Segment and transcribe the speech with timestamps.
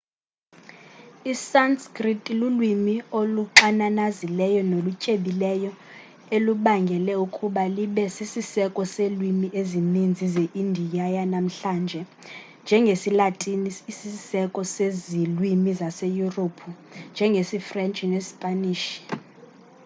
[1.31, 5.71] i-sanskrit lulwimi oluxananazileyo nolutyebileyo
[6.35, 12.01] elubangele ukuba libe sisiseko selwimi ezinintsi ze indiya yanamhlanje
[12.63, 16.69] njengesilatini isisiseko sezilwimi zaseyurophu
[17.13, 18.85] njengesifrentshi nesipanish